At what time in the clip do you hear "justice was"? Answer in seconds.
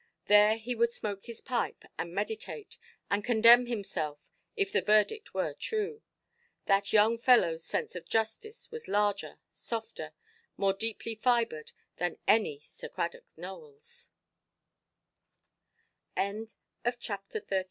8.09-8.87